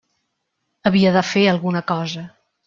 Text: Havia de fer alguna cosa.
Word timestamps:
Havia 0.91 1.11
de 1.17 1.23
fer 1.33 1.45
alguna 1.53 1.85
cosa. 1.93 2.27